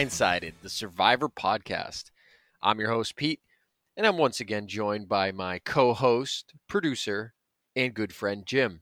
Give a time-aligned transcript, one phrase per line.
[0.00, 2.04] Hindsighted, the Survivor podcast.
[2.62, 3.40] I'm your host, Pete,
[3.98, 7.34] and I'm once again joined by my co host, producer,
[7.76, 8.80] and good friend, Jim.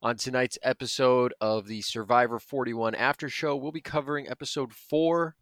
[0.00, 5.36] On tonight's episode of the Survivor 41 After Show, we'll be covering episode four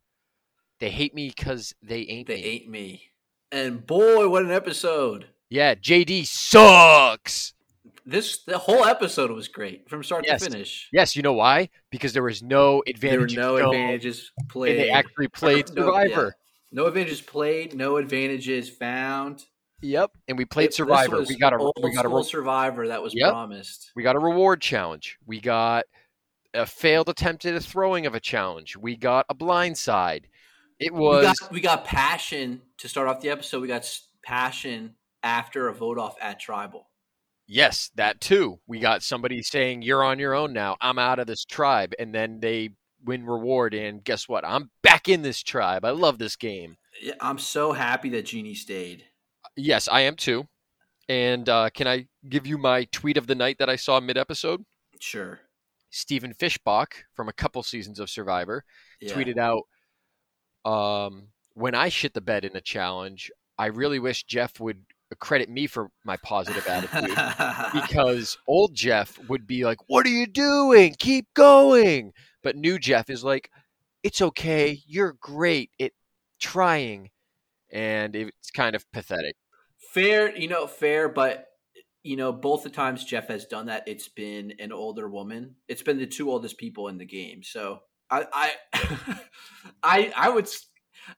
[0.80, 2.42] They Hate Me Because They Ain't They Me.
[2.42, 3.02] ate me.
[3.52, 5.26] And boy, what an episode.
[5.48, 7.54] Yeah, JD sucks.
[8.08, 10.42] This the whole episode was great from start Yes.
[10.44, 10.88] to finish.
[10.92, 11.70] Yes, you know why?
[11.90, 14.78] Because there was no There were no advantages And played.
[14.78, 16.36] they actually played No- Survivor.
[16.38, 16.42] yeah.
[16.72, 19.44] No advantages played, no advantages found.
[19.82, 21.22] Yep, and we played It- Survivor.
[21.22, 23.30] We got a we got a re- Survivor that was Yep.
[23.30, 23.90] promised.
[23.96, 25.18] we got a reward challenge.
[25.26, 25.84] We got
[26.54, 28.76] a failed attempt at a throwing of a challenge.
[28.76, 30.28] We got a blind side.
[30.78, 33.62] It We was got we got passion to start off the episode.
[33.62, 33.90] We got
[34.22, 36.88] passion after a vote off at tribal.
[37.46, 38.58] Yes, that too.
[38.66, 40.76] We got somebody saying you're on your own now.
[40.80, 42.70] I'm out of this tribe and then they
[43.04, 44.44] win reward and guess what?
[44.44, 45.84] I'm back in this tribe.
[45.84, 46.76] I love this game.
[47.20, 49.04] I'm so happy that Genie stayed.
[49.56, 50.48] Yes, I am too.
[51.08, 54.18] And uh, can I give you my tweet of the night that I saw mid
[54.18, 54.64] episode?
[54.98, 55.40] Sure.
[55.90, 58.64] Stephen Fishbach from a couple seasons of Survivor
[59.00, 59.14] Yeah.
[59.14, 59.62] tweeted out
[60.70, 64.84] um, when I shit the bed in a challenge, I really wish Jeff would
[65.14, 67.16] credit me for my positive attitude
[67.80, 70.96] because old Jeff would be like, "What are you doing?
[70.98, 72.12] Keep going."
[72.42, 73.50] But new Jeff is like,
[74.02, 74.80] "It's okay.
[74.86, 75.92] You're great at
[76.40, 77.10] trying."
[77.70, 79.36] And it's kind of pathetic.
[79.92, 81.46] fair, you know, fair, but
[82.06, 85.56] you know, both the times Jeff has done that, it's been an older woman.
[85.66, 87.42] It's been the two oldest people in the game.
[87.42, 89.20] So I, I,
[89.82, 90.48] I, I would,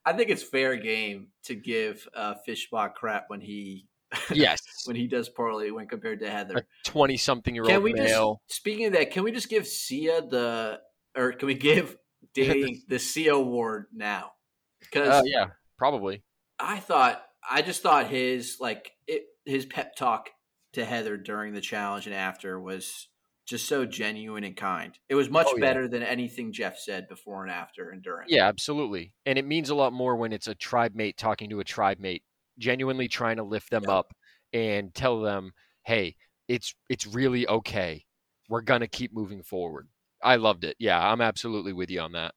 [0.04, 3.86] I think it's fair game to give uh, Fishbach crap when he,
[4.32, 4.60] Yes.
[4.86, 6.66] when he does poorly when compared to Heather.
[6.86, 8.40] 20 something year Can old we male.
[8.48, 9.10] just speaking of that?
[9.10, 10.80] Can we just give Sia the,
[11.16, 11.96] or can we give
[12.34, 14.32] dating the Sia award now?
[14.80, 16.22] Because Uh, yeah, probably.
[16.58, 20.30] I thought I just thought his like it, his pep talk
[20.74, 23.08] to Heather during the challenge and after was
[23.48, 24.98] just so genuine and kind.
[25.08, 25.60] It was much Oh, yeah.
[25.60, 28.28] better than anything Jeff said before and after and during.
[28.28, 29.14] Yeah, absolutely.
[29.26, 31.98] And it means a lot more when it's a tribe mate talking to a tribe
[31.98, 32.22] mate,
[32.58, 33.90] genuinely trying to lift them Yep.
[33.90, 34.14] up
[34.52, 35.52] and tell them,
[35.84, 36.16] "Hey,
[36.48, 38.04] it's it's really okay.
[38.48, 39.88] We're going to keep moving forward."
[40.22, 40.76] I loved it.
[40.78, 42.34] Yeah, I'm absolutely with you on that.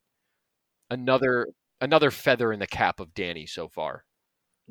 [0.89, 1.47] Another
[1.81, 4.05] another feather in the cap of Danny so far.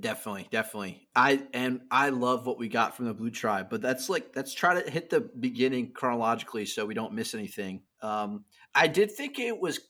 [0.00, 1.08] Definitely, definitely.
[1.14, 4.54] I and I love what we got from the Blue Tribe, but that's like let's
[4.54, 7.82] try to hit the beginning chronologically so we don't miss anything.
[8.02, 8.44] Um,
[8.74, 9.80] I did think it was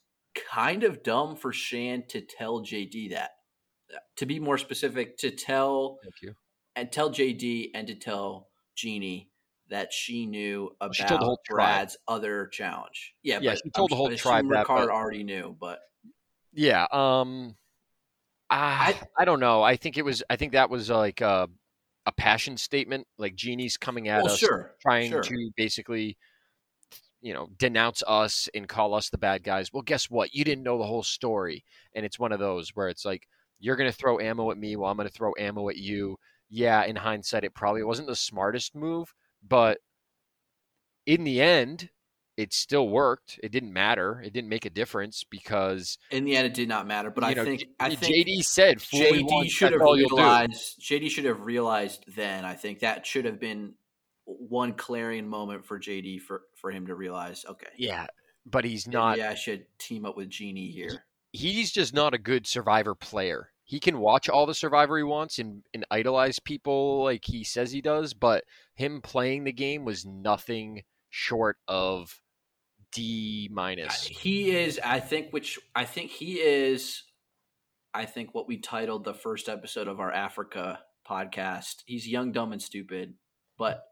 [0.51, 3.31] kind of dumb for Shan to tell JD that.
[4.17, 6.33] To be more specific, to tell Thank you.
[6.75, 9.29] and tell JD and to tell Genie
[9.69, 11.55] that she knew about She told the whole tribe.
[11.57, 13.13] Brad's other challenge.
[13.23, 15.55] Yeah, Yeah, but she told I'm- the whole tribe assume that, Ricard but- already knew,
[15.59, 15.79] but
[16.53, 17.55] Yeah, um
[18.51, 18.87] Ah.
[18.87, 19.63] I I don't know.
[19.63, 21.47] I think it was I think that was like a,
[22.05, 25.23] a passion statement like Genie's coming at well, us sure, trying sure.
[25.23, 26.17] to basically
[27.21, 29.71] you know denounce us and call us the bad guys.
[29.71, 30.33] Well guess what?
[30.33, 31.63] You didn't know the whole story.
[31.95, 33.27] And it's one of those where it's like
[33.59, 36.17] you're going to throw ammo at me while i'm going to throw ammo at you.
[36.49, 39.13] Yeah in hindsight it probably wasn't the smartest move
[39.47, 39.77] but
[41.05, 41.89] in the end
[42.41, 46.47] it still worked it didn't matter it didn't make a difference because In the end,
[46.47, 47.09] it did not matter.
[47.09, 50.17] But I know, think J- I think jd said JD should have all you'll do."
[50.17, 50.79] realized.
[50.81, 52.45] JD should have realized then.
[52.45, 53.73] I think that should have been
[54.25, 57.45] one clarion moment for JD for for him to realize.
[57.47, 58.07] Okay, yeah
[58.45, 61.05] but he's not I should team up with Genie here.
[61.31, 63.49] he's just not a good survivor player.
[63.63, 67.71] He can watch all the survivor he wants and, and idolize people like he says
[67.71, 68.43] he does, but
[68.75, 72.20] him playing the game was nothing short of
[72.91, 74.05] D minus.
[74.05, 77.03] He is, I think, which I think he is.
[77.93, 81.83] I think what we titled the first episode of our Africa podcast.
[81.85, 83.15] He's young, dumb, and stupid,
[83.57, 83.83] but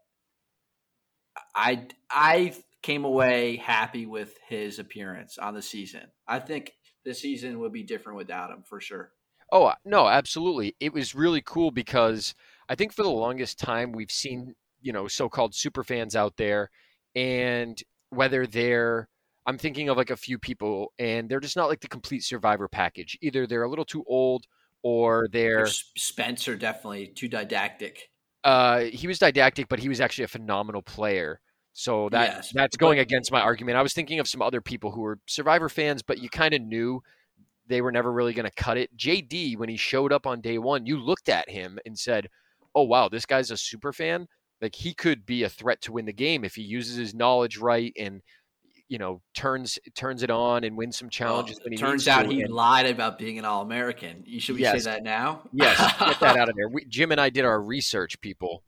[1.54, 6.02] I I came away happy with his appearance on the season.
[6.26, 6.72] I think
[7.04, 9.12] the season would be different without him for sure.
[9.52, 10.76] Oh uh, no, absolutely.
[10.80, 12.34] It was really cool because
[12.68, 16.70] I think for the longest time we've seen, you know, so-called super fans out there
[17.14, 19.08] and whether they're
[19.46, 22.68] I'm thinking of like a few people and they're just not like the complete survivor
[22.68, 23.16] package.
[23.22, 24.44] Either they're a little too old
[24.82, 28.10] or they're Spencer definitely too didactic.
[28.44, 31.40] uh he was didactic but he was actually a phenomenal player.
[31.72, 33.78] So that Yes, that's but- going against my argument.
[33.78, 36.60] I was thinking of some other people who were survivor fans but you kind of
[36.62, 37.02] knew
[37.66, 38.94] they were never really going to cut it.
[38.96, 42.28] JD when he showed up on day 1, you looked at him and said,
[42.74, 44.26] "Oh wow, this guy's a super fan."
[44.60, 47.56] Like he could be a threat to win the game if he uses his knowledge
[47.58, 48.20] right and
[48.88, 51.56] you know turns turns it on and wins some challenges.
[51.58, 54.22] Well, when he turns out he and- lied about being an All American.
[54.26, 54.84] You Should we Yes.
[54.84, 55.48] say that now?
[55.52, 56.68] Yes, get that out of there.
[56.68, 58.64] We, Jim and I did our research, people.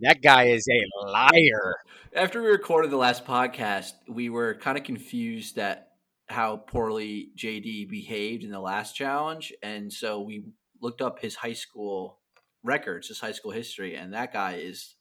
[0.00, 1.74] That guy is a liar.
[2.16, 5.88] After we recorded the last podcast, we were kind of confused at
[6.28, 10.44] how poorly JD behaved in the last challenge, and so we
[10.80, 12.19] looked up his high school
[12.62, 14.94] records, his high school history, and that guy is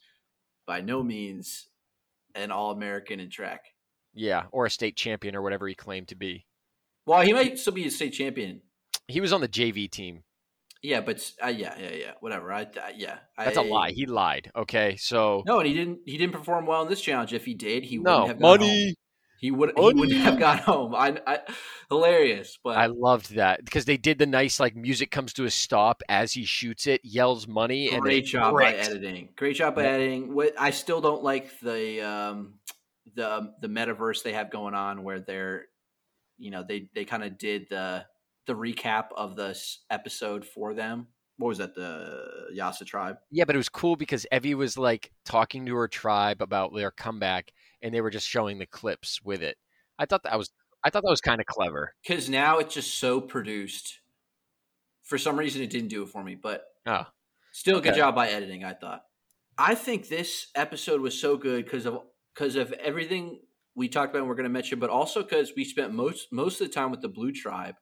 [0.65, 1.67] by no means
[2.35, 3.65] an All American in track.
[4.13, 6.45] Yeah, or a state champion or whatever he claimed to be.
[7.05, 8.61] Well, he might still be a state champion.
[9.07, 10.23] He was on the JV team.
[10.81, 12.53] Yeah, but uh, yeah, yeah, yeah, whatever.
[12.53, 13.91] I, yeah, That's a a lie.
[13.91, 14.49] He lied.
[14.55, 15.99] Okay, so No, and he didn't.
[16.05, 17.33] He didn't perform well in this challenge.
[17.33, 18.95] If he did, he no wouldn't have money.
[19.39, 20.93] He would he wouldn't have got home.
[20.93, 21.39] I, I
[21.89, 25.49] hilarious, but I loved that because they did the nice like music comes to a
[25.49, 29.29] stop as he shoots it, yells money, and great job by editing.
[29.37, 29.91] Great job by Yeah.
[29.91, 30.33] editing.
[30.33, 32.55] What I still don't like the um,
[33.15, 35.67] the the metaverse they have going on where they're,
[36.37, 38.05] you know, they they kind of did the
[38.45, 41.07] the recap of this episode for them.
[41.37, 41.75] What was that?
[41.75, 43.15] The Yase tribe.
[43.31, 46.91] Yeah, but it was cool because Evvie was like talking to her tribe about their
[46.91, 49.57] comeback, and they were just showing the clips with it.
[49.97, 50.51] I thought that was
[50.83, 51.93] I thought that was kind of clever.
[52.01, 53.99] because now it's just so produced.
[55.03, 57.05] For some reason, it didn't do it for me, but Oh,
[57.51, 58.63] still, good job by editing.
[58.63, 59.03] I thought.
[59.57, 61.99] I think this episode was so good because of
[62.33, 63.39] because of everything
[63.75, 64.19] we talked about.
[64.19, 66.91] and We're going to mention, but also because we spent most most of the time
[66.91, 67.75] with the Blue Tribe,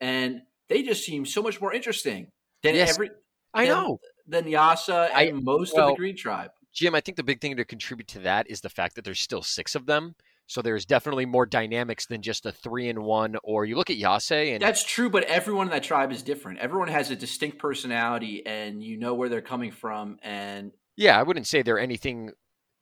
[0.00, 2.30] and they just seem so much more interesting
[2.62, 3.10] than Yes, every
[3.52, 6.50] I than- know, than Yase and I- most of the Green Tribe.
[6.78, 6.94] Jim.
[6.94, 9.42] I think the big thing to contribute to that is the fact that there's still
[9.42, 10.14] six of them.
[10.46, 13.36] So there's definitely more dynamics than just a three and one.
[13.42, 16.60] Or you look at Yase and That's true, but everyone in that tribe is different.
[16.60, 21.24] Everyone has a distinct personality, and you know where they're coming from, and Yeah, I
[21.24, 22.30] wouldn't say they're anything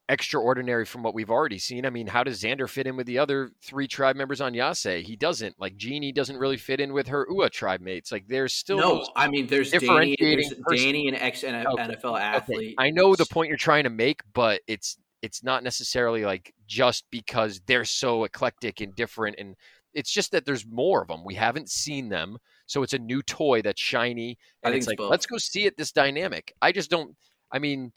[0.09, 1.85] extraordinary from what we've already seen.
[1.85, 5.05] I mean, how does Xander fit in with the other three tribe members on Yase?
[5.05, 5.59] He doesn't.
[5.59, 8.13] Like Genie doesn't really fit in with her Ua tribe mates.
[8.13, 12.75] Like there's still no, I mean, there's Danny, there's Danny, an ex NFL Okay, athlete.
[12.79, 17.05] I know the point you're trying to make, but it's it's not necessarily like just
[17.11, 19.57] because they're so eclectic and different and
[19.95, 21.25] it's just that there's more of them.
[21.25, 22.37] We haven't seen them.
[22.67, 25.11] So it's a new toy that's shiny I and think it's it's like both.
[25.11, 26.55] let's go see it this dynamic.
[26.61, 27.17] I just don't
[27.51, 27.93] I mean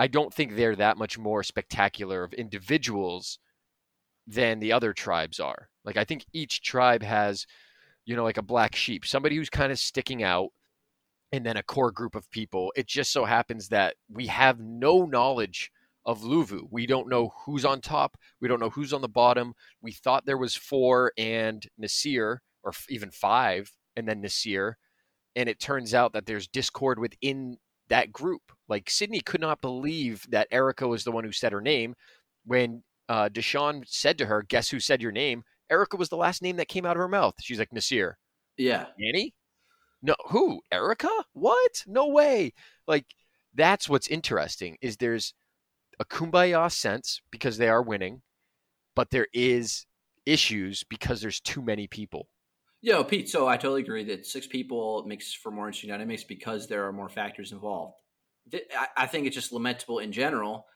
[0.00, 3.38] I don't think they're that much more spectacular of individuals
[4.26, 5.68] than the other tribes are.
[5.84, 7.44] Like I think each tribe has,
[8.06, 10.48] you know, like a black sheep, somebody who's kind of sticking out,
[11.32, 12.72] and then a core group of people.
[12.76, 15.70] It just so happens that we have no knowledge
[16.06, 16.62] of Luvu.
[16.70, 18.16] We don't know who's on top.
[18.40, 19.52] We don't know who's on the bottom.
[19.82, 24.78] We thought there was four and Nasir, or even five, and then Nasir,
[25.36, 27.58] and it turns out that there's discord within
[27.90, 28.42] that group.
[28.68, 31.94] Like Sydney could not believe that Erika was the one who said her name
[32.46, 36.42] when uh, Deshawn said to her, "Guess who said your name?" Erika was the last
[36.42, 37.34] name that came out of her mouth.
[37.40, 38.18] She's like Nasir.
[38.56, 39.34] yeah, Annie?
[40.02, 40.62] No, who?
[40.72, 41.10] Erika?
[41.32, 41.84] What?
[41.86, 42.52] No way.
[42.86, 43.06] Like
[43.54, 45.34] that's what's interesting is there's
[45.98, 48.22] a kumbaya sense because they are winning,
[48.96, 49.86] but there is
[50.26, 52.28] issues because there's too many people.
[52.82, 53.28] Yo, oh, Pete.
[53.28, 56.92] So I totally agree that six people makes for more interesting dynamics because there are
[56.92, 57.96] more factors involved.
[58.96, 60.66] I- think it's just lamentable in general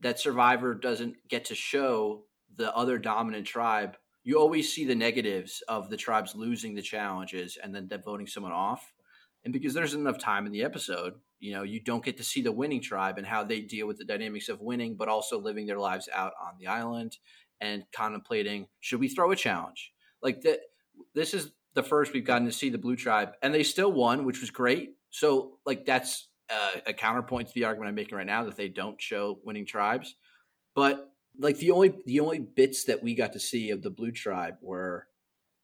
[0.00, 2.26] that Survivor doesn't get to show
[2.56, 3.96] the other dominant tribe.
[4.24, 8.52] You always see the negatives of the tribes losing the challenges and then voting someone
[8.52, 8.92] off.
[9.44, 12.40] And because there's enough time in the episode, you know, you don't get to see
[12.40, 15.66] the winning tribe and how they deal with the dynamics of winning, but also living
[15.66, 17.18] their lives out on the island
[17.60, 19.92] and contemplating should we throw a challenge?
[20.22, 20.60] Like that
[21.14, 24.24] this is the first we've gotten to see the blue tribe and they still won
[24.24, 24.94] which was great.
[25.10, 28.68] So like that's uh, a counterpoint to the argument i'm making right now that they
[28.68, 30.14] don't show winning tribes.
[30.74, 34.12] But like the only the only bits that we got to see of the blue
[34.12, 35.06] tribe were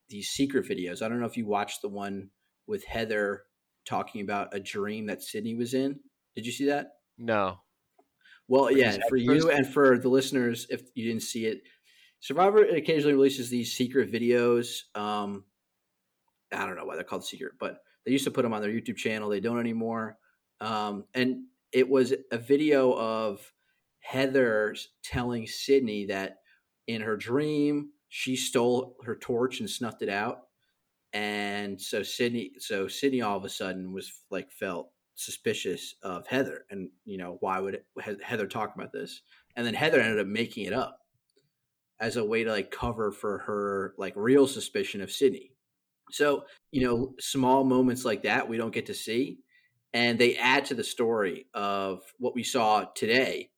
[0.09, 1.03] these secret videos.
[1.03, 2.31] I don't know if you watched the one
[2.67, 3.45] with heather
[3.87, 6.01] talking about a dream that sydney was in.
[6.35, 6.93] Did you see that?
[7.19, 7.59] No.
[8.47, 11.63] well, yeah, for you and for the listeners, if you didn't see it,
[12.21, 14.83] Survivor occasionally releases these secret videos.
[14.95, 15.45] Um,
[16.53, 18.71] I don't know why they're called secret, but they used to put them on their
[18.71, 19.29] YouTube channel.
[19.29, 20.19] They don't anymore.
[20.61, 23.53] Um, and it was a video of
[24.01, 26.39] Heather telling Sydney that
[26.87, 30.45] in her dream she stole her torch and snuffed it out.
[31.13, 36.65] And so Sydney, so Sydney all of a sudden was like felt suspicious of Heather,
[36.71, 37.83] and you know why would
[38.23, 39.23] Heather talk about this?
[39.57, 41.01] And then Heather ended up making it up
[42.01, 45.53] as a way to like cover for her like real suspicion of Sydney.
[46.11, 49.39] So you know, small moments like that we don't get to see,
[49.93, 53.51] and they add to the story of what we saw today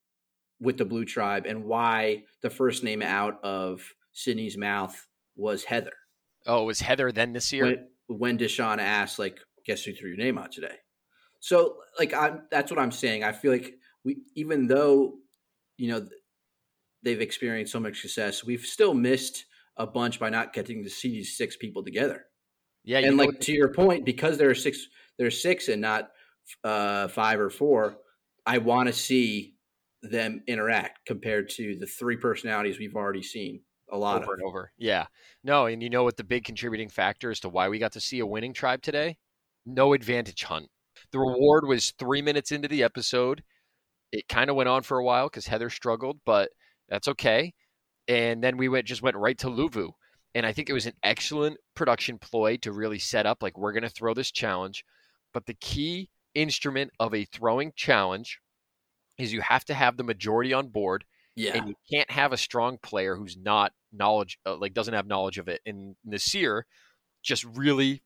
[0.60, 3.82] with the Blue Tribe and why the first name out of
[4.12, 5.06] Sydney's mouth
[5.36, 5.92] was Heather.
[6.46, 7.64] Oh, it was Heather then this year?
[7.64, 7.86] When,
[8.18, 10.76] when Deshawn asked, like, guess who threw your name out today?
[11.40, 13.24] So, like, I'm that's what I'm saying.
[13.24, 15.14] I feel like we, even though,
[15.78, 16.06] you know,
[17.02, 21.10] they've experienced so much success, we've still missed a bunch by not getting to see
[21.10, 22.26] these six people together.
[22.84, 24.86] Yeah, and like to your point, because there are six,
[25.18, 26.10] there's six and not
[26.64, 27.98] uh, five or four.
[28.46, 29.54] I want to see
[30.02, 33.60] them interact compared to the three personalities we've already seen
[33.92, 34.38] a lot over of.
[34.38, 34.72] and over.
[34.78, 35.06] Yeah,
[35.44, 38.00] no, and you know what the big contributing factor as to why we got to
[38.00, 39.18] see a winning tribe today?
[39.66, 40.68] No advantage hunt.
[41.12, 43.42] The reward was three minutes into the episode.
[44.12, 46.50] It kind of went on for a while because Heather struggled, but
[46.90, 47.54] that's okay.
[48.08, 49.90] And then we went just went right to Luvu.
[50.34, 53.72] And I think it was an excellent production ploy to really set up like we're
[53.72, 54.84] going to throw this challenge.
[55.32, 58.38] But the key instrument of a throwing challenge
[59.18, 61.04] is you have to have the majority on board.
[61.36, 61.56] Yeah.
[61.56, 65.38] And you can't have a strong player who's not knowledge, uh, like doesn't have knowledge
[65.38, 65.60] of it.
[65.64, 66.66] And Nasir
[67.22, 68.02] just really,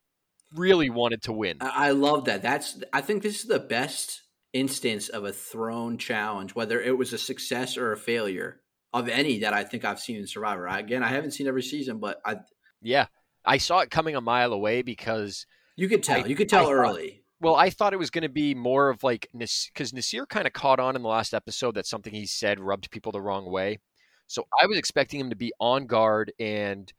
[0.55, 1.59] really wanted to win.
[1.61, 2.43] I love that.
[2.43, 4.23] That's, I think this is the best
[4.53, 8.61] instance of a thrown challenge, whether it was a success or a failure
[8.95, 10.69] of any that I think I've seen in Survivor.
[10.69, 12.37] I, again, I haven't seen every season, but I
[12.81, 13.07] yeah,
[13.45, 15.47] I saw it coming a mile away because
[15.77, 16.25] you could tell.
[16.25, 17.09] I, you could tell I early.
[17.09, 20.47] Thought, well, I thought it was going to be more of like because Nasir kind
[20.47, 23.51] of caught on in the last episode that something he said rubbed people the wrong
[23.51, 23.81] way.
[24.29, 26.91] So I was expecting him to be on guard and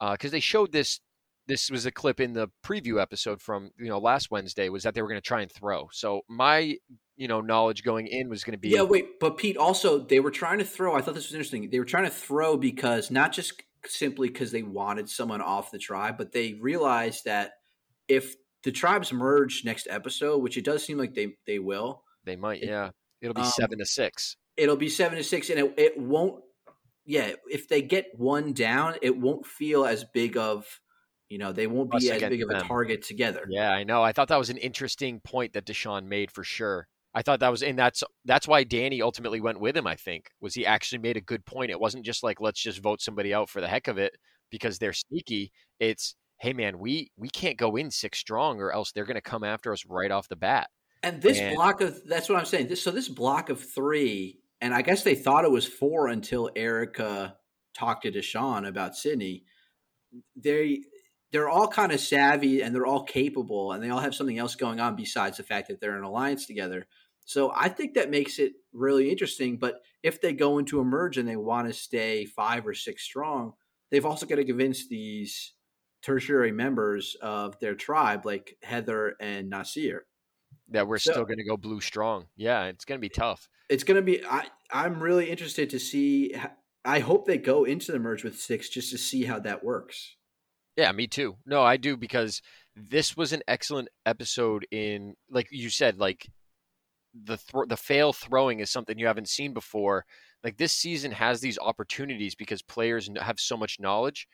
[0.00, 1.00] because uh, they showed this
[1.46, 4.94] this was a clip in the preview episode from you know last Wednesday was that
[4.94, 5.88] they were going to try and throw.
[5.92, 6.76] So my
[7.16, 10.20] you know knowledge going in was going to be yeah wait but Pete also they
[10.20, 10.94] were trying to throw.
[10.94, 11.70] I thought this was interesting.
[11.70, 15.78] They were trying to throw because not just simply because they wanted someone off the
[15.78, 17.52] tribe, but they realized that
[18.08, 18.34] if
[18.64, 22.62] the tribes merge next episode, which it does seem like they they will, they might.
[22.62, 24.36] Yeah, it'll be um, seven to six.
[24.56, 26.42] It'll be seven to six, and it, it won't.
[27.04, 30.66] Yeah, if they get one down, it won't feel as big of
[31.28, 32.66] you know, they won't be as big of a them.
[32.66, 33.44] target together.
[33.48, 34.02] Yeah, I know.
[34.02, 36.88] I thought that was an interesting point that Deshawn made for sure.
[37.14, 39.86] I thought that was, and that's that's why Danny ultimately went with him.
[39.86, 41.70] I think was he actually made a good point.
[41.70, 44.14] It wasn't just like let's just vote somebody out for the heck of it
[44.50, 45.50] because they're sneaky.
[45.80, 49.22] It's hey man, we we can't go in six strong or else they're going to
[49.22, 50.68] come after us right off the bat.
[51.02, 52.68] And this and, block of that's what I'm saying.
[52.68, 56.50] This so this block of three, and I guess they thought it was four until
[56.54, 57.36] Erika
[57.74, 59.44] talked to Deshawn about Sydney.
[60.36, 60.80] They
[61.36, 64.54] they're all kind of savvy and they're all capable and they all have something else
[64.54, 66.86] going on besides the fact that they're in alliance together.
[67.26, 69.58] So I think that makes it really interesting.
[69.58, 73.02] But if they go into a merge and they want to stay five or six
[73.02, 73.52] strong,
[73.90, 75.52] they've also got to convince these
[76.00, 80.06] tertiary members of their tribe, like Heather and Nasir.
[80.70, 82.28] that we're so, still going to go blue strong.
[82.34, 83.46] Yeah, it's going to be tough.
[83.68, 84.24] It's going to be.
[84.24, 86.34] I I'm really interested to see.
[86.82, 90.16] I hope they go into the merge with six just to see how that works.
[90.76, 91.36] Yeah, me too.
[91.46, 92.42] No, I do because
[92.74, 96.28] this was an excellent episode in like you said like
[97.14, 100.04] the th- the fail throwing is something you haven't seen before.
[100.44, 104.28] Like this season has these opportunities because players have so much knowledge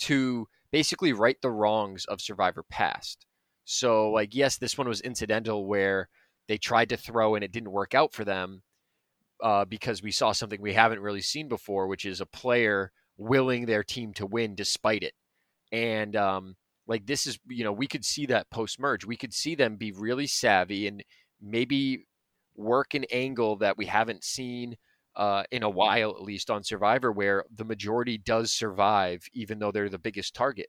[0.00, 3.26] to basically right the wrongs of Survivor past.
[3.64, 6.08] So like yes, this one was incidental where
[6.48, 8.62] they tried to throw and it didn't work out for them
[9.42, 13.66] uh, because we saw something we haven't really seen before, which is a player willing
[13.66, 15.14] their team to win despite it
[15.72, 16.56] and um,
[16.86, 19.76] like this is you know we could see that post merge we could see them
[19.76, 21.02] be really savvy and
[21.40, 22.06] maybe
[22.56, 24.76] work an angle that we haven't seen
[25.16, 29.70] uh, in a while at least on survivor where the majority does survive even though
[29.70, 30.66] they're the biggest target.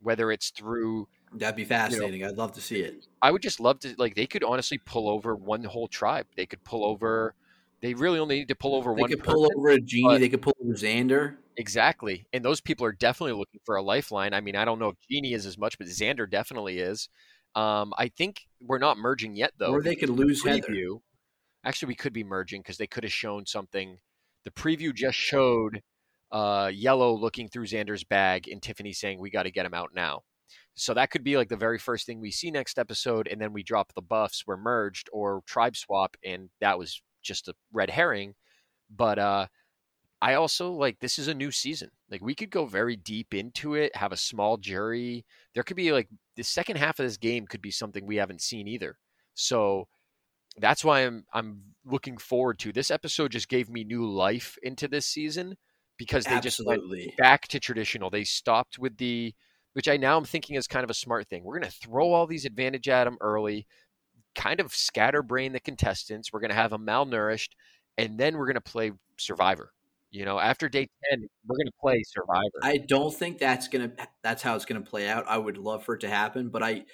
[0.00, 3.06] Whether it's through that'd be fascinating you know, i'd love to see it.
[3.22, 6.26] I would just love to like they could honestly pull over one whole tribe.
[6.36, 7.34] They could pull over
[7.80, 10.18] they really only need to pull over they one could person, pull over a genie
[10.18, 12.26] they could pull over xander Exactly.
[12.32, 14.34] And those people are definitely looking for a lifeline.
[14.34, 17.08] I mean, I don't know if Genie is as much, but Xander definitely is.
[17.54, 19.72] Um, I think we're not merging yet, though.
[19.72, 21.00] Or they could lose preview, Heather.
[21.64, 23.98] Actually, we could be merging because they could have shown something.
[24.44, 25.82] The preview just showed
[26.32, 29.90] uh, Yellow looking through Xander's bag and Tiffany saying, We got to get him out
[29.94, 30.22] now.
[30.74, 33.52] So that could be like the very first thing we see next episode, and then
[33.52, 37.90] we drop the buffs, we're merged or tribe swap, and that was just a red
[37.90, 38.34] herring.
[38.90, 39.46] But uh,
[40.24, 41.90] I also like this is a new season.
[42.10, 45.26] Like we could go very deep into it, have a small jury.
[45.52, 48.40] There could be like the second half of this game could be something we haven't
[48.40, 48.96] seen either.
[49.34, 49.86] So
[50.56, 53.32] that's why I'm I'm looking forward to this episode.
[53.32, 55.58] Just gave me new life into this season
[55.98, 57.00] because they Absolutely.
[57.00, 58.08] just went back to traditional.
[58.08, 59.34] They stopped with the
[59.74, 61.44] which I now am thinking is kind of a smart thing.
[61.44, 63.66] We're going to throw all these advantage at them early,
[64.34, 66.32] kind of scatterbrain the contestants.
[66.32, 67.50] We're going to have them malnourished,
[67.98, 69.74] and then we're gonna play Survivor.
[70.14, 72.60] You know, after day ten, we're gonna play Survivor.
[72.62, 73.90] I don't think that's gonna
[74.22, 75.24] that's how it's gonna play out.
[75.26, 76.84] I would love for it to happen, but I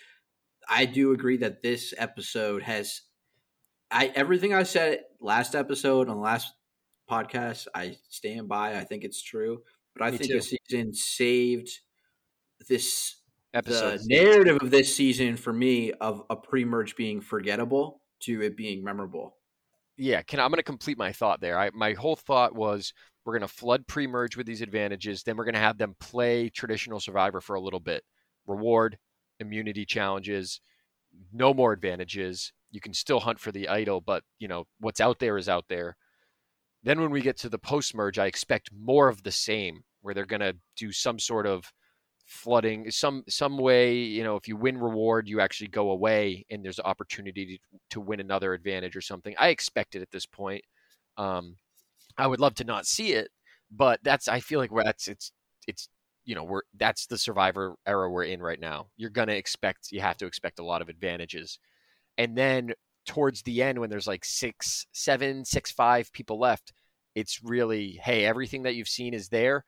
[0.70, 3.02] I do agree that this episode has
[3.90, 6.50] I everything I said last episode on the last
[7.10, 8.78] podcast, I stand by.
[8.78, 9.64] I think it's true.
[9.94, 10.36] But I Me think too.
[10.38, 11.68] this season saved
[12.68, 13.16] this
[13.52, 18.56] Episode the narrative of this season for me of a pre-merge being forgettable to it
[18.56, 19.36] being memorable.
[19.96, 21.58] yeah, can I'm going to complete my thought there.
[21.58, 22.94] I, my whole thought was
[23.30, 26.48] we're going to flood pre-merge with these advantages, then we're going to have them play
[26.48, 28.02] traditional survivor for a little bit.
[28.44, 28.98] Reward,
[29.38, 30.60] immunity challenges,
[31.32, 32.52] no more advantages.
[32.72, 35.66] You can still hunt for the idol, but you know, what's out there is out
[35.68, 35.96] there.
[36.82, 40.26] Then when we get to the post-merge, I expect more of the same where they're
[40.26, 41.72] going to do some sort of
[42.26, 46.64] flooding some some way you know if you win reward you actually go away and
[46.64, 50.62] there's opportunity to, to win another advantage or something i expect it at this point
[51.16, 51.56] um
[52.20, 53.28] i would love to not see it
[53.70, 55.32] but that's i feel like that's it's
[55.66, 55.88] it's
[56.24, 58.88] you know we're that's the survivor era we're in right now.
[58.96, 61.58] You're gonna expect you have to expect a lot of advantages.
[62.18, 62.72] And then
[63.06, 66.72] towards the end when there's like six seven six five people left
[67.14, 69.64] it's really hey everything that you've seen is there.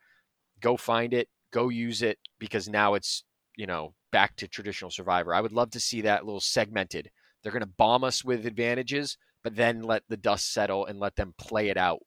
[0.61, 1.27] Go find it.
[1.51, 3.23] Go use it because now it's
[3.57, 5.33] you know back to traditional survivor.
[5.33, 7.09] I would love to see that little segmented.
[7.41, 11.33] They're to bomb us with advantages but then let the dust settle and let them
[11.37, 11.99] play it out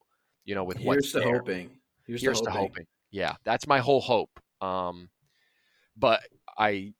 [0.46, 1.38] you know with what's Here's to there.
[1.38, 1.70] hoping.
[2.06, 2.68] Here's, Here's to to hoping.
[2.68, 2.86] hoping.
[3.10, 4.30] Yeah, that's my whole hope.
[4.62, 5.10] Um,
[5.96, 6.22] but
[6.58, 6.94] I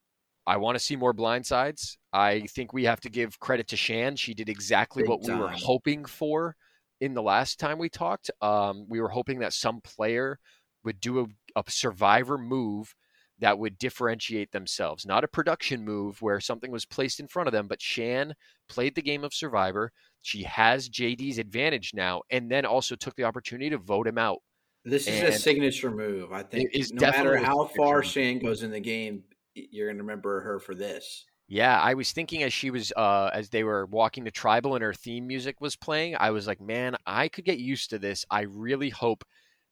[0.46, 1.98] I want to see more blind sides.
[2.12, 4.16] I think we have to give credit to Shan.
[4.16, 6.56] She did exactly Big what we were hoping for
[7.00, 8.30] in the last time we talked.
[8.40, 10.38] Um, we were hoping that some player
[10.84, 11.26] would do a,
[11.56, 12.94] a survivor move
[13.38, 17.52] that would differentiate themselves, not a production move where something was placed in front of
[17.52, 18.34] them, but Shan
[18.68, 19.92] played the game of survivor.
[20.26, 24.43] She has JD's advantage now, and then also took the opportunity to vote him out.
[24.84, 26.32] This is a signature move.
[26.32, 28.02] I think is no matter how far.
[28.02, 29.23] Shan goes in the game,
[29.54, 31.26] you're going to remember her for this.
[31.47, 34.82] Yeah, I was thinking as she was uh as they were walking to tribal and
[34.82, 38.25] her theme music was playing, I was like, man, I could get used to this.
[38.28, 39.23] I really hope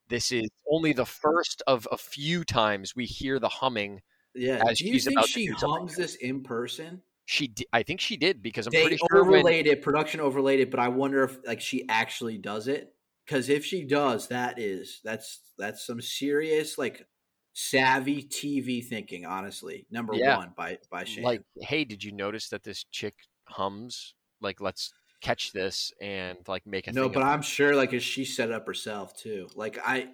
[0.09, 4.03] this is only the first of a few times we hear the humming.
[4.37, 4.63] Yeah.
[4.69, 7.03] As Do you think she hums this in person?
[7.27, 10.21] She di- I think she did because I'm they pretty sure when overlaid it, production
[10.21, 12.95] overlaid it, but I wonder if like she actually does it.
[13.25, 17.07] Because if she does, that is that's that's some serious like
[17.55, 19.25] savvy TV thinking.
[19.25, 20.37] Honestly, number Yeah.
[20.37, 21.25] one by by Shan.
[21.25, 23.15] like, hey, did you notice that this chick
[23.47, 24.15] hums?
[24.43, 28.27] Like, let's catch this and like make a no, but I'm sure like is she
[28.27, 29.49] set it up herself too.
[29.55, 30.09] Like I,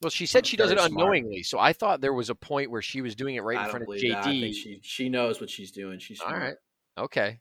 [0.00, 1.16] well, she said she does it very smart.
[1.16, 3.64] unknowingly, so I thought there was a point where she was doing it right I
[3.64, 4.16] in front of that.
[4.24, 4.40] I JD.
[4.40, 5.98] think she she knows what she's doing.
[5.98, 6.42] She's All smart.
[6.42, 6.54] right.
[7.04, 7.40] Okay.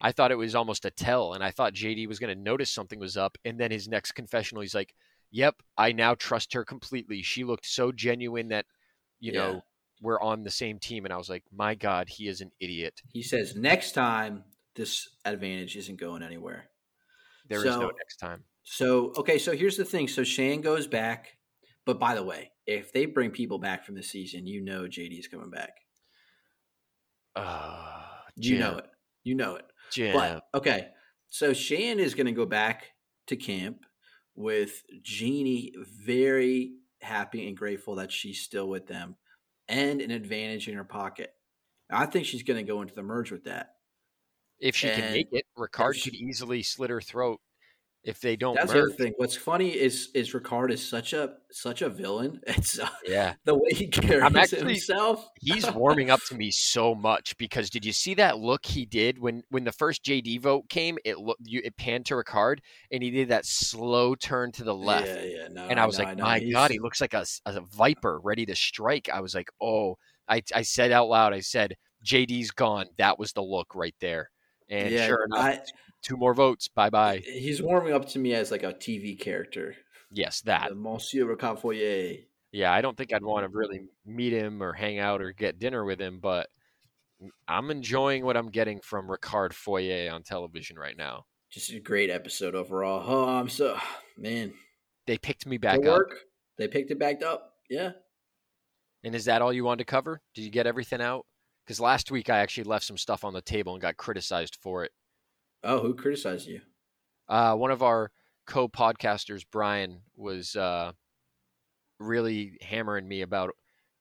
[0.00, 2.70] I thought it was almost a tell, and I thought JD was going to notice
[2.72, 3.38] something was up.
[3.44, 4.94] And then his next confessional, he's like,
[5.30, 7.22] "Yep, I now trust her completely.
[7.22, 8.66] She looked so genuine that,
[9.20, 9.38] you Yeah.
[9.38, 9.64] know,
[10.00, 13.00] we're on the same team." And I was like, "My God, he is an idiot.
[13.12, 14.42] He says next time
[14.74, 16.70] this advantage isn't going anywhere.
[17.48, 20.08] There is no next time." So okay, so here's the thing.
[20.08, 21.36] So Shan goes back,
[21.86, 25.28] but by the way, if they bring people back from the season, you know JD's
[25.28, 25.72] coming back.
[27.34, 28.02] Uh,
[28.36, 28.86] You know it.
[29.24, 29.64] You know it.
[29.90, 30.14] Jim.
[30.14, 30.88] But okay,
[31.28, 32.84] so Shan is going to go back
[33.28, 33.84] to camp
[34.34, 35.72] with Genie,
[36.04, 39.16] very happy and grateful that she's still with them,
[39.68, 41.32] and an advantage in her pocket.
[41.90, 43.74] I think she's going to go into the merge with that.
[44.58, 47.40] if she can make it, Ricard could easily slit her throat
[48.04, 49.12] if they don't That's the other thing.
[49.16, 52.40] What's funny is is Ricard is such a such a villain.
[52.46, 53.34] It's uh, Yeah.
[53.44, 55.28] the way he carries actually- himself.
[55.40, 59.18] he's warming up to me so much because did you see that look he did
[59.18, 60.98] when when the first JD vote came?
[61.04, 62.58] It looked you it panned to Ricard
[62.90, 65.06] and he did that slow turn to the left.
[65.06, 65.48] Yeah, yeah.
[65.50, 66.24] No, and I was know, like, know.
[66.24, 69.08] my He's- God, he looks like a, a viper ready to strike.
[69.12, 69.96] I was like, oh,
[70.28, 72.86] I, I said out loud, I said, JD's gone.
[72.98, 74.30] That was the look right there.
[74.68, 75.60] And yeah, sure enough, I-
[76.02, 76.68] two more votes.
[76.68, 77.22] Bye bye.
[77.24, 79.74] he's warming up to me as like a TV character.
[80.10, 80.68] Yes, that.
[80.68, 82.16] The Monsieur Ricard Foyer.
[82.52, 85.58] Yeah, I don't think I'd want to really meet him or hang out or get
[85.58, 86.48] dinner with him, but
[87.48, 91.24] I'm enjoying what I'm getting from Ricard Foyer on television right now.
[91.50, 93.02] Just a great episode overall.
[93.06, 93.78] Oh, I'm so
[94.18, 94.52] man.
[95.06, 96.02] They picked me back up.
[96.58, 97.54] They picked it back up.
[97.68, 97.92] Yeah.
[99.02, 100.20] And is that all you wanted to cover?
[100.34, 101.26] Did you get everything out?
[101.64, 104.84] Because last week I actually left some stuff on the table and got criticized for
[104.84, 104.92] it.
[105.64, 106.60] Oh, who criticized you?
[107.28, 108.10] Uh, one of our
[108.46, 110.92] co-podcasters, Brian, was uh,
[111.98, 113.50] really hammering me about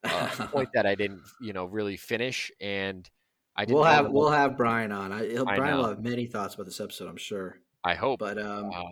[0.04, 3.10] uh, a point that I didn't, you know, really finish, and
[3.56, 3.76] I didn't.
[3.76, 5.12] we'll have we'll have Brian on.
[5.12, 7.58] I, he'll, I Brian will have many thoughts about this episode, I'm sure.
[7.84, 8.20] I hope.
[8.20, 8.84] But um, Uh,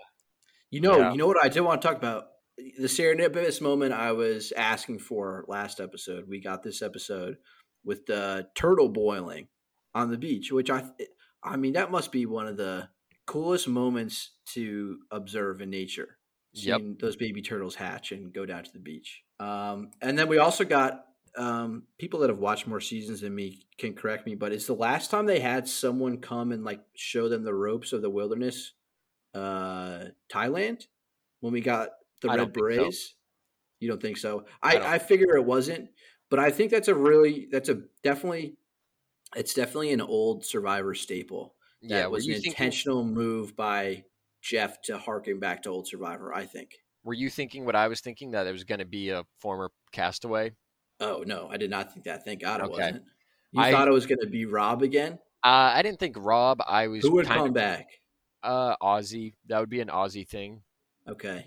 [0.72, 1.12] You know, Yeah.
[1.12, 2.26] you know what I did want to talk about
[2.58, 6.26] the serendipitous moment I was asking for last episode.
[6.28, 7.38] We got this episode
[7.84, 9.48] with the turtle boiling
[9.96, 10.84] on the beach, which I,
[11.44, 12.90] I mean, that must be one of the
[13.26, 16.18] coolest moments to observe in nature.
[16.54, 16.80] Yep.
[16.80, 19.24] Seeing those baby turtles hatch and go down to the beach.
[19.40, 21.06] Um, and then we also got
[21.38, 24.74] um, people that have watched more seasons than me can correct me, but it's the
[24.74, 28.74] last time they had someone come and like show them the ropes of the wilderness
[29.36, 30.88] uh Thailand
[31.40, 31.90] when we got
[32.22, 32.62] the I Red don't so.
[32.62, 33.16] Berets?
[33.80, 34.46] You don't think so?
[34.62, 35.90] I I, I, figure it wasn't,
[36.30, 38.58] but I think that's a really that's a definitely
[39.36, 41.56] it's definitely an old survivor staple.
[41.84, 42.52] That yeah, was an you thinking?
[42.52, 44.04] intentional move by
[44.42, 46.72] Jeff to harken back to old survivor, I think.
[47.04, 49.72] Were you thinking what I was thinking that it was going to be a former
[49.92, 50.52] castaway?
[51.00, 52.26] Oh no, I did not think that.
[52.26, 52.74] Thank God it Okay.
[52.74, 53.04] wasn't.
[53.54, 55.14] You I- thought it was gonna be Rob again?
[55.44, 56.62] Uh, I didn't think Rob.
[56.68, 57.88] I was Who would come of back?
[58.44, 59.34] uh Aussie.
[59.48, 60.62] That would be an Aussie thing.
[61.08, 61.46] Okay.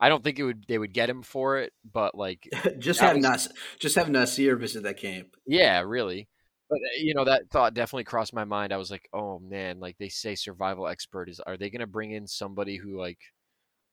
[0.00, 0.64] I don't think it would.
[0.68, 4.56] They would get him for it, but like, just have was- Nas just have Nasir
[4.56, 5.36] visit that camp.
[5.46, 6.28] yeah, really.
[6.70, 8.72] But uh, you know, that thought definitely crossed my mind.
[8.72, 11.40] I was like, oh man, like they say, survival expert is.
[11.40, 13.18] Are they going to bring in somebody who like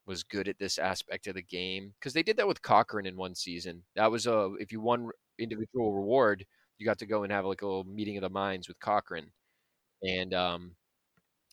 [0.08, 1.94] was good at this aspect of the game?
[2.00, 3.84] Because they did that with Cochran in one season.
[3.96, 5.10] That was a if you won
[5.40, 6.46] individual reward,
[6.78, 9.32] you got to go and have like a little meeting of the minds with Cochran,
[10.04, 10.72] and um,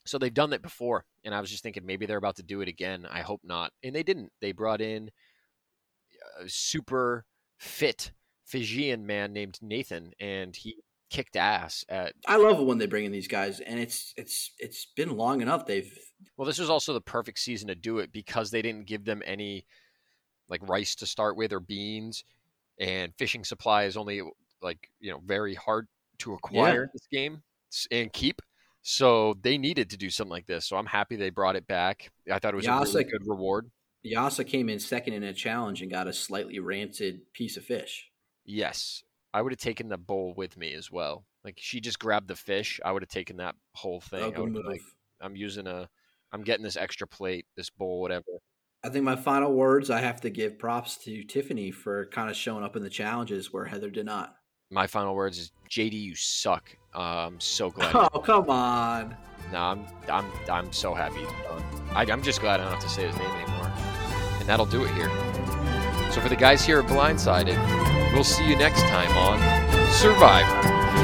[0.06, 1.04] so they've done that before.
[1.24, 3.06] And I was just thinking maybe they're about to do it again.
[3.10, 3.72] I hope not.
[3.84, 4.32] And they didn't.
[4.40, 5.10] They brought in
[6.40, 7.24] a super
[7.58, 8.12] fit
[8.44, 10.76] Fijian man named Nathan, and he
[11.12, 12.14] kicked ass at.
[12.26, 15.42] I love it when they bring in these guys, and it's it's it's been long
[15.42, 15.66] enough.
[15.66, 15.92] They've
[16.36, 19.22] Well, this was also the perfect season to do it because they didn't give them
[19.24, 19.66] any
[20.48, 22.24] like rice to start with or beans,
[22.80, 24.22] and fishing supply is only
[24.62, 25.86] like you know very hard
[26.18, 27.42] to acquire in this game
[27.90, 28.40] and keep.
[28.80, 30.66] So they needed to do something like this.
[30.66, 32.10] So I'm happy they brought it back.
[32.30, 33.70] I thought it was a really good reward.
[34.02, 38.10] Yase came in second in a challenge and got a slightly rancid piece of fish.
[38.44, 39.04] Yes.
[39.34, 41.24] I would have taken the bowl with me as well.
[41.44, 44.22] Like she just grabbed the fish, I would have taken that whole thing.
[44.22, 44.72] I good would've been move.
[44.72, 44.82] like,
[45.20, 45.88] I'm using a
[46.32, 48.24] I'm getting this extra plate, this bowl, whatever.
[48.84, 49.90] I think my final words.
[49.90, 53.52] I have to give props to Tiffany for kind of showing up in the challenges
[53.52, 54.34] where Heather did not.
[54.70, 56.76] My final words is JD, you suck.
[56.94, 57.94] Uh, I'm so glad.
[57.94, 59.16] Oh come on!
[59.52, 61.24] no, I'm I'm I'm so happy.
[61.94, 63.72] I, I'm just glad I don't have to say his name anymore.
[64.40, 65.10] And that'll do it here.
[66.12, 67.56] So for the guys here at Blindsided,
[68.12, 69.40] we'll see you next time on
[69.92, 71.01] Survivor.